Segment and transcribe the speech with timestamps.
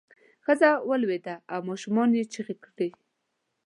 [0.45, 2.89] ښځه ولویده او ماشومانو یې چغې کړې.